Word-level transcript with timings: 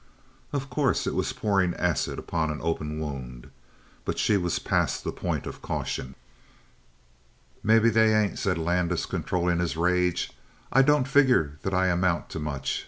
Of 0.51 0.67
course, 0.71 1.05
it 1.05 1.13
was 1.13 1.31
pouring 1.31 1.75
acid 1.75 2.17
upon 2.17 2.49
an 2.49 2.57
open 2.63 2.99
wound. 2.99 3.51
But 4.03 4.17
she 4.17 4.35
was 4.35 4.57
past 4.57 5.03
the 5.03 5.11
point 5.11 5.45
of 5.45 5.61
caution. 5.61 6.15
"Maybe 7.61 7.91
they 7.91 8.15
ain't," 8.15 8.39
said 8.39 8.57
Landis, 8.57 9.05
controlling 9.05 9.59
his 9.59 9.77
rage. 9.77 10.31
"I 10.73 10.81
don't 10.81 11.07
figure 11.07 11.59
that 11.61 11.75
I 11.75 11.85
amount 11.89 12.29
to 12.31 12.39
much. 12.39 12.79